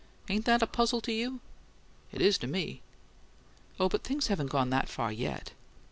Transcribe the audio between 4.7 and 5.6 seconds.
that far yet."